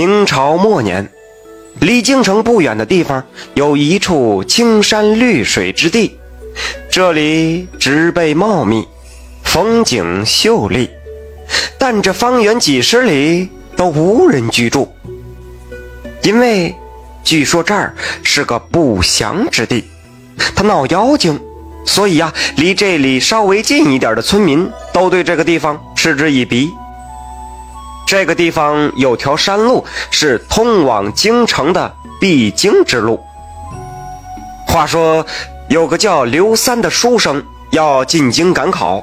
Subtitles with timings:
[0.00, 1.06] 明朝末年，
[1.78, 6.18] 离京城不远的地方有一处青山绿水之地，
[6.90, 8.88] 这里植被茂密，
[9.44, 10.88] 风景秀丽，
[11.78, 14.90] 但这方圆几十里都无人居住，
[16.22, 16.74] 因为
[17.22, 19.84] 据说这儿是个不祥之地，
[20.56, 21.38] 他闹妖精，
[21.84, 26.70] 所以呀，离这里稍微近一点的村民都对这个地方嗤之以鼻。
[28.10, 33.20] 这个地方有条山路，是通往京城的必经之路。
[34.66, 35.24] 话说，
[35.68, 39.00] 有个叫刘三的书生要进京赶考，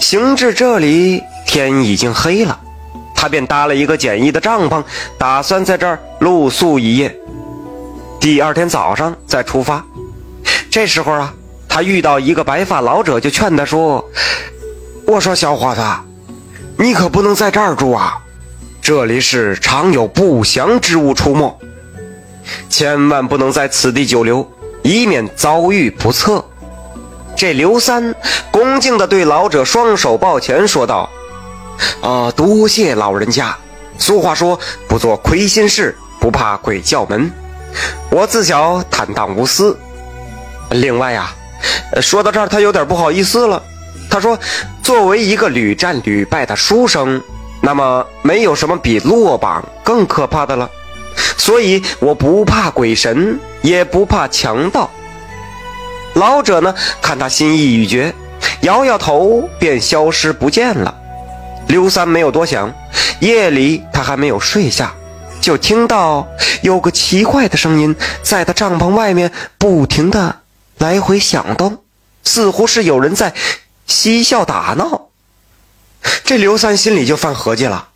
[0.00, 2.58] 行至这里，天已经黑了，
[3.14, 4.82] 他便搭了一个简易的帐篷，
[5.16, 7.16] 打算在这儿露宿一夜，
[8.18, 9.80] 第二天早上再出发。
[10.72, 11.32] 这时候啊，
[11.68, 14.04] 他遇到一个白发老者，就劝他说
[15.06, 15.80] ：“我说小伙子，
[16.76, 18.20] 你可不能在这儿住啊！”
[18.84, 21.58] 这里是常有不祥之物出没，
[22.68, 24.46] 千万不能在此地久留，
[24.82, 26.44] 以免遭遇不测。
[27.34, 28.14] 这刘三
[28.50, 31.08] 恭敬地对老者双手抱拳说道
[32.02, 33.56] ：“啊，多谢老人家。
[33.96, 37.32] 俗话说，不做亏心事，不怕鬼叫门。
[38.10, 39.74] 我自小坦荡无私。
[40.72, 41.32] 另外呀，
[42.02, 43.62] 说到这儿，他有点不好意思了。
[44.10, 44.38] 他说，
[44.82, 47.18] 作为一个屡战屡败的书生。”
[47.64, 50.70] 那么没有什么比落榜更可怕的了，
[51.38, 54.90] 所以我不怕鬼神，也不怕强盗。
[56.12, 58.14] 老者呢，看他心意已决，
[58.60, 60.94] 摇摇头便消失不见了。
[61.66, 62.70] 刘三没有多想，
[63.20, 64.92] 夜里他还没有睡下，
[65.40, 66.28] 就听到
[66.60, 70.36] 有个奇怪的声音在他帐篷外面不停的
[70.76, 71.78] 来回响动，
[72.24, 73.32] 似乎是有人在
[73.86, 75.08] 嬉笑打闹。
[76.24, 77.88] 这刘三心里就犯合计了，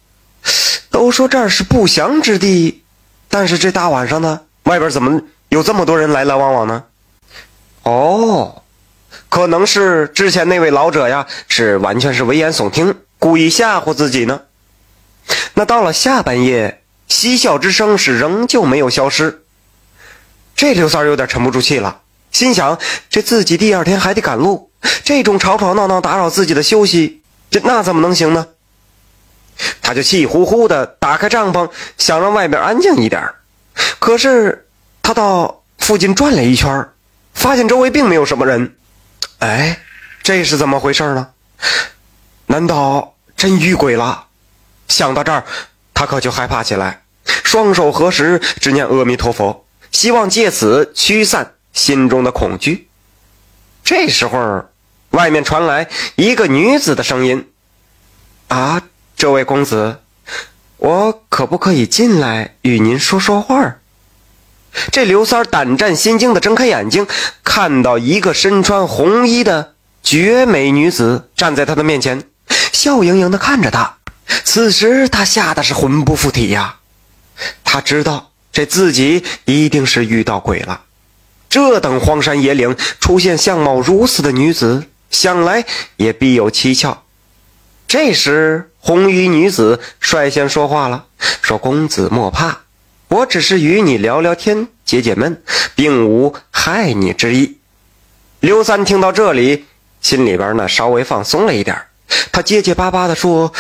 [0.91, 2.83] 都说这儿是不祥之地，
[3.29, 6.85] 但是这大晚上的，外边怎么有这么多人来来往往呢？
[7.85, 8.63] 哦，
[9.29, 14.41] 可能是之前那位老者呀，是完全是危言耸听，故意吓唬自己呢。
[15.55, 19.43] 那到了下半夜，嬉笑之声是仍旧没有消失，
[20.57, 22.01] 这刘三有点沉不住气了，
[22.33, 22.79] 心想：
[23.11, 24.71] 这自己第二天还得赶路，
[25.05, 27.18] 这种吵吵闹闹打扰自己的休息。
[27.51, 28.47] 这那怎么能行呢？
[29.83, 33.29] 他就气呼呼的打开帐篷，想让外边安静一点。
[33.99, 34.69] 可是
[35.03, 36.89] 他到附近转了一圈，
[37.33, 38.77] 发现周围并没有什么人。
[39.39, 39.81] 哎，
[40.23, 41.29] 这是怎么回事呢？
[42.47, 44.27] 难道真遇鬼了？
[44.87, 45.45] 想到这儿，
[45.93, 52.89] 他可就害怕起来，双手合十，只念阿弥陀佛，希望借此驱散心中的恐惧。
[53.83, 54.65] 这时候。
[55.11, 57.51] 外面传来一个女子的声音
[58.49, 58.83] ：“啊，
[59.17, 60.01] 这位公子，
[60.77, 63.77] 我可不可以进来与您说说话？”
[64.93, 67.07] 这刘三胆战心惊的睁开眼睛，
[67.43, 72.23] 看到一个身穿红衣的绝美女子站在他的面前，
[72.73, 73.97] 笑盈盈的看着他。
[74.45, 76.77] 此时他吓得是魂不附体呀！
[77.65, 80.83] 他知道这自己一定是遇到鬼了。
[81.49, 84.85] 这等荒山野岭出现相貌如此的女子。
[85.11, 85.65] 想来
[85.97, 87.05] 也必有蹊跷。
[87.87, 91.07] 这时，红衣女子率先说话了，
[91.41, 92.61] 说：“公子莫怕，
[93.09, 95.43] 我只是与你聊聊天，解解闷，
[95.75, 97.57] 并无害你之意。”
[98.41, 99.65] 刘三听到这里，
[100.03, 101.81] 心里边呢稍微放松了一点，
[102.31, 103.53] 他结结巴巴地说：“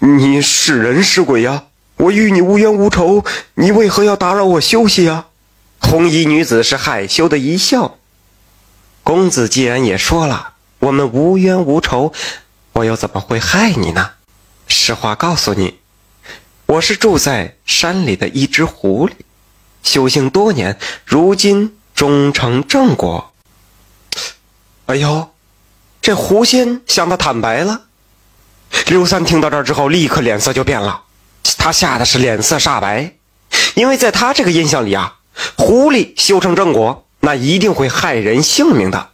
[0.00, 1.64] 你是人是鬼呀？
[1.98, 5.26] 我与你无冤无仇，你为何要打扰我休息呀？”
[5.78, 7.98] 红衣女子是害羞的一笑
[9.04, 10.51] ：“公子既然也说了。”
[10.82, 12.12] 我们无冤无仇，
[12.72, 14.10] 我又怎么会害你呢？
[14.66, 15.78] 实话告诉你，
[16.66, 19.12] 我是住在山里的一只狐狸，
[19.84, 23.32] 修行多年，如今终成正果。
[24.86, 25.30] 哎呦，
[26.00, 27.82] 这狐仙向他坦白了。
[28.88, 31.04] 刘三听到这儿之后，立刻脸色就变了，
[31.58, 33.14] 他吓得是脸色煞白，
[33.76, 35.18] 因为在他这个印象里啊，
[35.56, 39.10] 狐狸修成正果，那一定会害人性命的。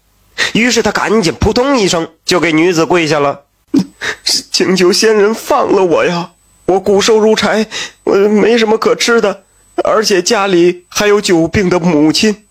[0.52, 3.43] 于是他赶紧扑通一声就给女子跪下了，
[4.52, 6.31] 请求仙人放了我呀！
[6.67, 7.67] 我骨瘦如柴，
[8.05, 9.44] 我没什么可吃的，
[9.85, 12.44] 而且家里还有久病的母亲。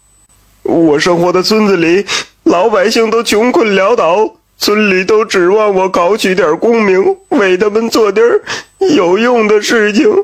[0.63, 2.05] 我生活的村子里
[2.43, 8.25] 老百姓都穷困潦倒，村里都指望我考取点功名，为他们做点
[8.79, 10.11] 有用的事情。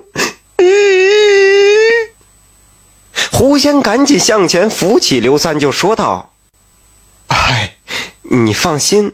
[3.32, 6.33] 狐仙赶紧向前扶起刘三，就说道。
[7.34, 7.78] 哎，
[8.22, 9.12] 你放心，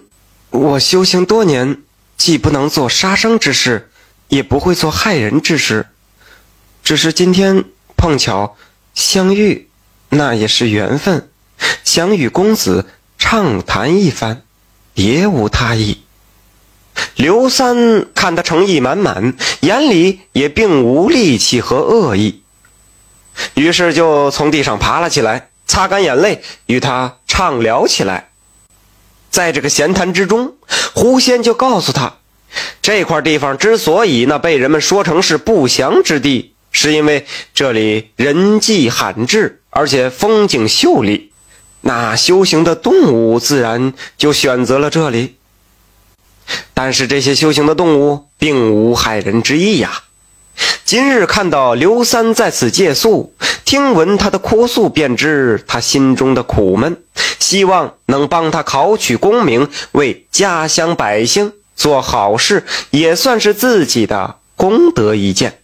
[0.49, 1.81] 我修行多年，
[2.17, 3.89] 既不能做杀生之事，
[4.27, 5.87] 也不会做害人之事。
[6.83, 7.63] 只是今天
[7.95, 8.57] 碰巧
[8.93, 9.69] 相遇，
[10.09, 11.29] 那也是缘分，
[11.85, 14.43] 想与公子畅谈一番，
[14.93, 16.03] 别无他意。”
[17.15, 22.41] 刘三看他诚意满满，眼里也并无戾气和恶意，
[23.53, 28.31] 于是就从地上爬了起来，擦干眼泪，与他畅聊起来。
[29.29, 30.55] 在这个闲谈之中，
[30.95, 32.15] 狐仙就告诉他，
[32.81, 41.31] 这块地方之所以那被人们说成是不祥之地，是因为这里人迹罕至，而且风景秀丽，
[41.81, 45.35] 那修行的动物自然就选择了这里。
[46.73, 50.01] 但是这些修行的动物并无害人之意呀。
[50.85, 53.33] 今日看到刘三在此借宿，
[53.63, 56.97] 听闻他的哭诉，便知他心中的苦闷，
[57.39, 65.59] 希望能帮他考取功名，为家乡百姓做好事，也算是自己的功德一件。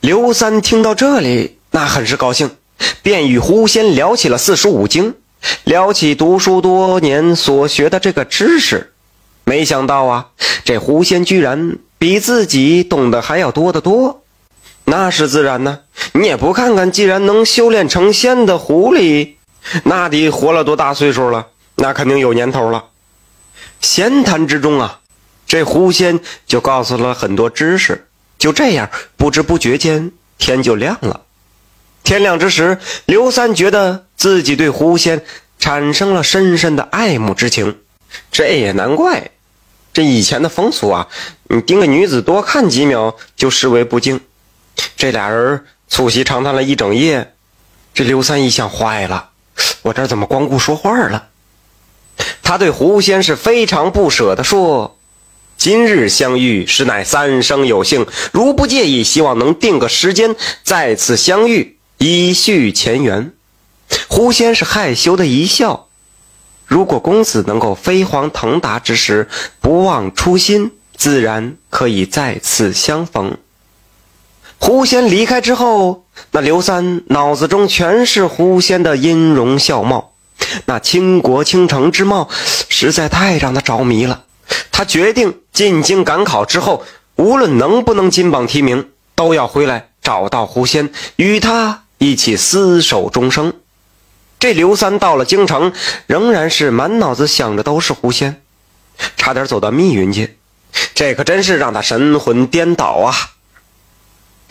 [0.00, 2.52] 刘三听到这里，那很是高兴，
[3.02, 5.14] 便与狐仙聊起了四书五经，
[5.64, 8.94] 聊起读书多年所学的这个知识。
[9.44, 10.28] 没想到啊，
[10.64, 14.23] 这狐仙居然比自己懂得还要多得多。
[14.84, 15.80] 那是自然呢，
[16.12, 19.34] 你也不看看，既然能修炼成仙的狐狸，
[19.84, 21.46] 那得活了多大岁数了？
[21.76, 22.84] 那肯定有年头了。
[23.80, 25.00] 闲谈之中啊，
[25.46, 28.06] 这狐仙就告诉了很多知识。
[28.38, 31.22] 就这样，不知不觉间天就亮了。
[32.02, 35.24] 天亮之时，刘三觉得自己对狐仙
[35.58, 37.78] 产生了深深的爱慕之情。
[38.30, 39.30] 这也难怪。
[39.94, 41.08] 这以前的风俗啊，
[41.44, 44.20] 你盯个女子多看几秒就视为不敬。
[44.96, 47.34] 这俩人促膝长谈了一整夜，
[47.92, 49.30] 这刘三一想坏了，
[49.82, 51.28] 我这怎么光顾说话了？
[52.42, 54.96] 他对狐仙是非常不舍的说
[55.56, 63.32] ：“今日相遇实乃三生有幸，如不介意，希望能定个时间再次相遇，以续前缘。”
[64.08, 65.88] 狐仙是害羞的一笑。
[66.66, 69.28] 如果公子能够飞黄腾达之时
[69.60, 73.36] 不忘初心，自然可以再次相逢。
[74.64, 80.12] 狐仙离开之后，那刘三脑子中全是狐仙的音容笑貌，
[80.64, 82.30] 那倾国倾城之貌
[82.70, 84.24] 实在太让他着迷了。
[84.72, 86.82] 他决定进京赶考之后，
[87.16, 93.52] 无论能不能金榜题名，都要回来找到狐仙，与他一起厮守终生。
[94.40, 95.74] 这刘三到了京城，
[96.06, 98.40] 仍然是满脑子想着都是狐仙，
[99.18, 100.38] 差点走到密云去，
[100.94, 103.14] 这可真是让他神魂颠倒啊！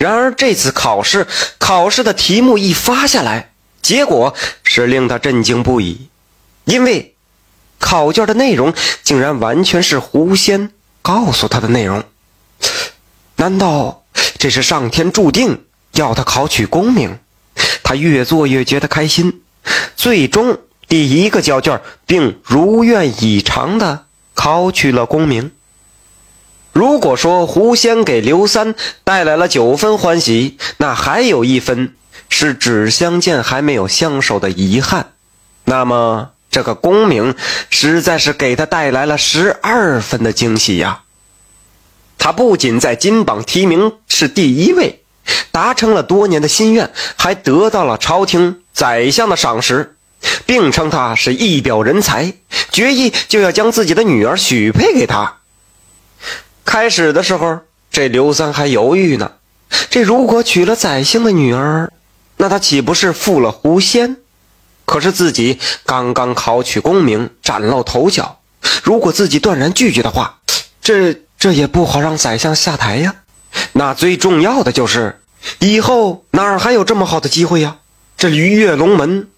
[0.03, 1.25] 然而这次考试，
[1.57, 3.51] 考试的题目一发下来，
[3.81, 4.35] 结果
[4.65, 6.09] 是令他震惊不已，
[6.65, 7.15] 因为
[7.79, 10.71] 考卷的内容竟然完全是狐仙
[11.01, 12.03] 告诉他的内容。
[13.37, 14.03] 难道
[14.37, 15.63] 这是上天注定
[15.93, 17.17] 要他考取功名？
[17.81, 19.41] 他越做越觉得开心。
[19.95, 20.59] 最终，
[20.89, 24.03] 第一个交卷并如愿以偿的
[24.33, 25.53] 考取了功名。
[26.73, 31.93] 如果说狐仙给刘三带来了九分欢喜，那还有一分
[32.29, 35.11] 是只相见还没有相守的遗憾。
[35.65, 37.35] 那么，这个功名
[37.69, 41.03] 实在是给他带来了十二分的惊喜呀！
[42.17, 45.03] 他不仅在金榜题名是第一位，
[45.51, 48.61] 达成了多年的心愿，还得到了朝廷。
[48.73, 49.95] 宰相的赏识，
[50.47, 52.33] 并称他是一表人才，
[52.71, 55.37] 决意就要将自己的女儿许配给他。
[56.65, 57.59] 开始的时候，
[57.91, 59.33] 这刘三还犹豫呢。
[59.89, 61.91] 这如果娶了宰相的女儿，
[62.37, 64.17] 那他岂不是负了狐仙？
[64.85, 68.39] 可是自己刚刚考取功名，崭露头角，
[68.83, 70.39] 如果自己断然拒绝的话，
[70.81, 73.15] 这这也不好让宰相下台呀。
[73.71, 75.21] 那最重要的就是，
[75.59, 77.77] 以后哪儿还有这么好的机会呀？
[78.17, 79.29] 这鱼跃龙门，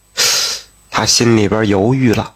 [0.91, 2.33] 他心里边犹豫了。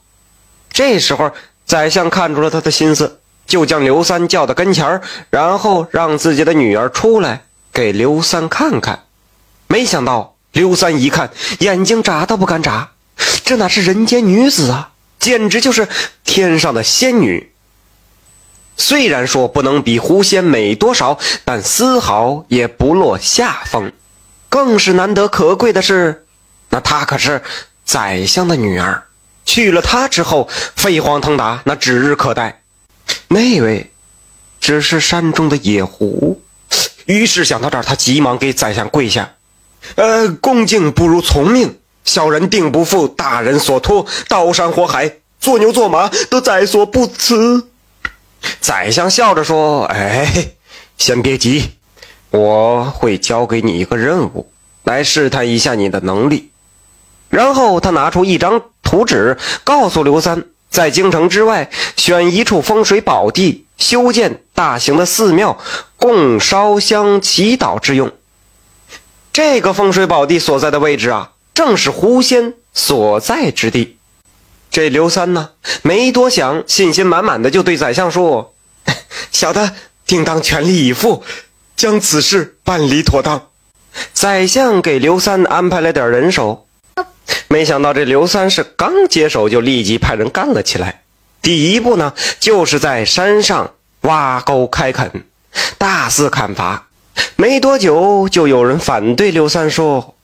[0.72, 1.31] 这时候，
[1.65, 3.19] 宰相看出了他的心思，
[3.50, 5.01] 就将刘三叫到跟前
[5.32, 7.41] 然后让自己的女儿出来
[7.74, 9.03] 给刘三看看。
[9.68, 12.91] 没想到刘三一看，眼睛眨都不敢眨，
[13.44, 15.88] 这哪是人间女子啊，简直就是
[16.24, 17.51] 天上的仙女。
[18.77, 23.91] 虽然说不能比狐仙美多少，但丝毫也不落下风。
[24.48, 26.25] 更是难得可贵的是。
[26.70, 27.41] 那她可是
[27.84, 29.03] 宰相的女儿，
[29.44, 32.59] 娶了她之后，飞黄腾达那指日可待。
[33.28, 33.92] 那位
[34.60, 36.42] 只是山中的野狐。
[37.06, 39.34] 于是想到这儿，他急忙给宰相跪下
[39.96, 47.68] ：“呃，恭敬不如从命，小人定不负大人所托，刀山火海，做牛做马都在所不辞。”
[48.62, 50.51] 宰相笑着说：“哎，
[50.98, 51.72] 先别急，
[52.30, 54.51] 我会交给你一个任务，
[54.84, 56.51] 来试探一下你的能力。”
[57.30, 65.58] 然后他拿出一张图纸，告诉刘三，在京城之外选一处风水宝地，修建大型的寺庙，
[65.98, 68.12] 供烧香祈祷之用。
[69.34, 73.98] 这个风水宝地所在的位置啊，正是狐仙所在之地。
[74.72, 75.50] 这刘三呢，
[75.82, 78.54] 没多想，信心满满的就对宰相说
[79.32, 79.74] ：“小的
[80.06, 81.24] 定当全力以赴，
[81.76, 83.48] 将此事办理妥当。”
[84.14, 86.68] 宰相给刘三安排了点人手。
[87.48, 91.02] 没想到这刘三是刚接手就立即派人干了起来。
[91.42, 95.24] 第一步呢，就是在山上挖沟开垦，
[95.78, 96.88] 大肆砍伐。
[97.36, 100.16] 没多久，就有人反对刘三说：“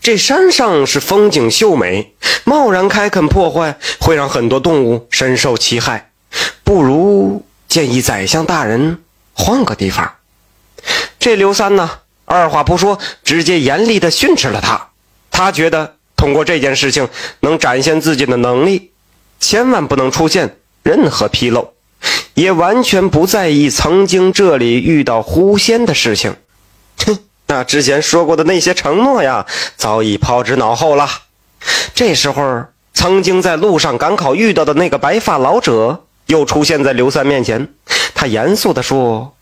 [0.00, 6.10] 这山上是风景秀美，贸然开垦破坏，会让很多动物深受其害。
[6.62, 10.14] 不如建议宰相大人换个地方。”
[11.18, 11.90] 这刘三呢，
[12.24, 14.88] 二话不说，直接严厉地训斥了他。
[15.30, 15.97] 他觉得。
[16.18, 17.08] 通过这件事情，
[17.40, 18.90] 能展现自己的能力，
[19.38, 21.72] 千万不能出现任何纰漏，
[22.34, 26.34] 也完全不在意曾经这里遇到狐仙的事情。
[27.06, 29.46] 哼，那之前说过的那些承诺呀，
[29.76, 31.08] 早已抛之脑后了。
[31.94, 37.72] 这时候，曾经在路上赶考遇到的那个白发老者又出现在刘三面前，
[38.12, 39.36] 他严肃地说：“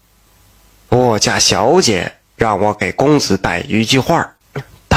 [0.91, 4.35] 我家小姐让我给公子带一句话。”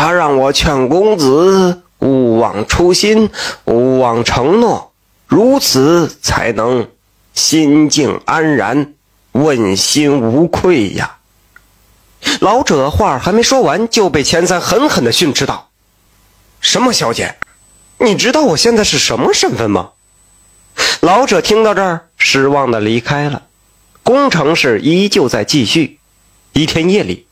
[0.02, 3.30] 他让我劝公子勿忘初心，
[3.66, 4.94] 勿忘承诺，
[5.28, 6.88] 如此才能
[7.34, 8.94] 心静安然，
[9.34, 11.18] 问心无愧呀。
[12.40, 15.68] 老者话还没说完，就被钱三狠狠地训斥道
[16.62, 17.36] ：“什么小姐？
[17.98, 19.90] 你知道我现在是什么身份吗？”
[21.02, 23.44] 老者听到这儿，失望地离开了。
[24.04, 26.00] 工程是依旧在继续。
[26.54, 27.26] 一天夜里。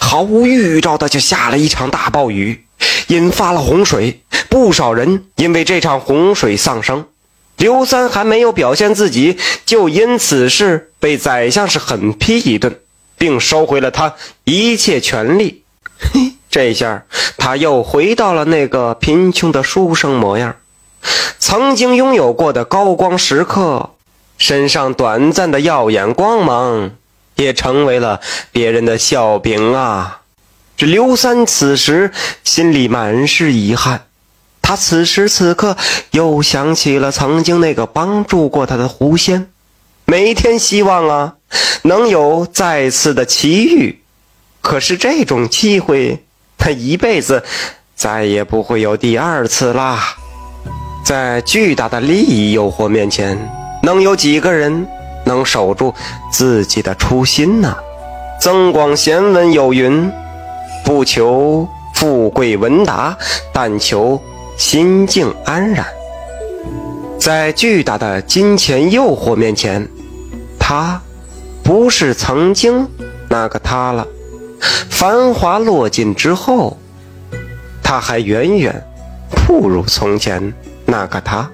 [0.00, 2.64] 毫无预兆的就下了一场大暴雨，
[3.08, 7.06] 引发了洪水，不少人因为这场洪水丧生。
[7.56, 12.78] 刘三还没有表现自己，就因此事被宰相是狠批一顿，
[13.16, 14.14] 并收回了他
[14.44, 15.62] 一切权利。
[15.98, 17.04] 嘿，这下
[17.38, 20.56] 他又回到了那个贫穷的书生模样，
[21.38, 23.90] 曾经拥有过的高光时刻，
[24.36, 26.90] 身上短暂的耀眼光芒。
[27.36, 28.20] 也成为了
[28.52, 30.22] 别人的笑柄啊！
[30.76, 32.12] 这刘三此时
[32.44, 34.06] 心里满是遗憾，
[34.60, 35.76] 他此时此刻
[36.10, 39.48] 又想起了曾经那个帮助过他的狐仙，
[40.04, 41.34] 每天希望啊
[41.82, 44.00] 能有再次的奇遇，
[44.60, 46.24] 可是这种机会
[46.58, 47.42] 他一辈子
[47.94, 50.16] 再也不会有第二次啦！
[51.04, 53.38] 在巨大的利益诱惑面前，
[53.82, 54.86] 能有几个人？
[55.26, 55.92] 能守住
[56.32, 57.76] 自己的初心呢？
[58.42, 60.10] 《增广贤文》有云
[60.84, 63.16] ：“不求富贵文达，
[63.52, 64.20] 但求
[64.56, 65.84] 心境安然。”
[67.18, 69.88] 在巨大的金钱诱惑面前，
[70.58, 71.00] 他
[71.64, 72.88] 不是曾经
[73.28, 74.06] 那个他了。
[74.90, 76.76] 繁华落尽之后，
[77.82, 78.82] 他还远远
[79.46, 80.52] 不如从前
[80.84, 81.50] 那个他。